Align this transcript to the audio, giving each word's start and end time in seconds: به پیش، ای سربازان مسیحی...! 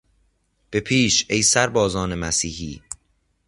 به 0.71 0.79
پیش، 0.79 1.25
ای 1.29 1.41
سربازان 1.43 2.15
مسیحی...! 2.15 2.81